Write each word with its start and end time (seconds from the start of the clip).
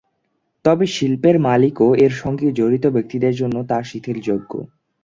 তবে 0.65 0.85
শিল্পের 0.87 1.35
মালিক 1.39 1.75
ও 1.81 1.89
এর 2.03 2.13
সঙ্গে 2.21 2.47
জড়িত 2.51 2.85
ব্যক্তিদের 2.95 3.33
জন্য 3.35 3.57
তা 3.69 3.77
শিথিলযোগ্য। 3.83 4.51